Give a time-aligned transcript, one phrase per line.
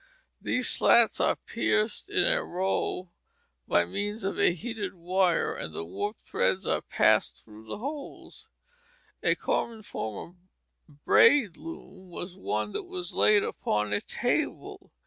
[0.41, 3.09] These slats are pierced in a row
[3.67, 8.49] by means of a heated wire and the warp threads are passed through the holes.
[9.21, 10.37] A common form
[10.89, 14.91] of braid loom was one that was laid upon a table.